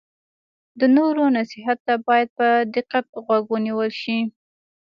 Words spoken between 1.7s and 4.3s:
ته باید په دقت غوږ ونیول شي.